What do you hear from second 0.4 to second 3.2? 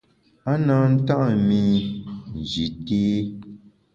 A na nta’ mi Nji té.